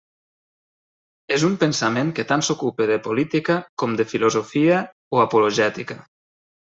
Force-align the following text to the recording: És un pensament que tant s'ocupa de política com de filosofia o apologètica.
És 1.35 1.43
un 1.49 1.57
pensament 1.63 2.09
que 2.19 2.25
tant 2.31 2.43
s'ocupa 2.47 2.87
de 2.93 2.97
política 3.09 3.59
com 3.83 3.95
de 4.01 4.07
filosofia 4.15 4.81
o 5.19 5.25
apologètica. 5.29 6.01